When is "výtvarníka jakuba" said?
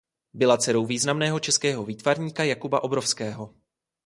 1.85-2.83